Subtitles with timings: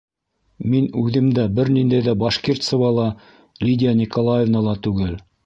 [0.69, 3.07] Мин үҙем дә бер ниндәй ҙә Башкирцева ла,
[3.69, 5.17] Лидия Николаевна ла түгел.